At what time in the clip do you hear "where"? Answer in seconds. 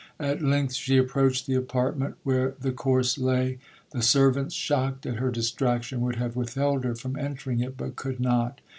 2.23-2.55